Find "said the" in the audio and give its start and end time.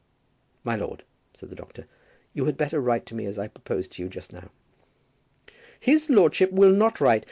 1.35-1.55